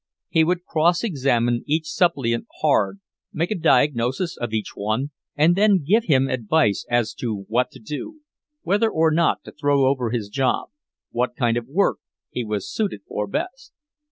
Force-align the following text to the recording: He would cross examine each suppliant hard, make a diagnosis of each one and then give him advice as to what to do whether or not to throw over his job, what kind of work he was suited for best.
He 0.29 0.43
would 0.43 0.65
cross 0.65 1.03
examine 1.03 1.63
each 1.67 1.85
suppliant 1.87 2.47
hard, 2.61 3.01
make 3.31 3.51
a 3.51 3.55
diagnosis 3.55 4.35
of 4.35 4.51
each 4.51 4.71
one 4.73 5.11
and 5.35 5.55
then 5.55 5.83
give 5.87 6.05
him 6.05 6.27
advice 6.27 6.87
as 6.89 7.13
to 7.19 7.45
what 7.47 7.69
to 7.69 7.79
do 7.79 8.21
whether 8.63 8.89
or 8.89 9.11
not 9.11 9.43
to 9.43 9.51
throw 9.51 9.85
over 9.85 10.09
his 10.09 10.27
job, 10.27 10.69
what 11.11 11.35
kind 11.35 11.55
of 11.55 11.67
work 11.67 11.99
he 12.31 12.43
was 12.43 12.67
suited 12.67 13.01
for 13.07 13.27
best. 13.27 13.73